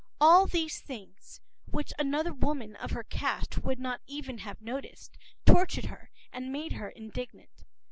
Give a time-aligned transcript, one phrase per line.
[0.19, 5.85] All these things, which another woman of her caste would not even have noticed, tortured
[5.85, 7.65] her and made her indignant.